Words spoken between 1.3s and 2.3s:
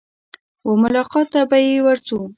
ته به يې ورځو.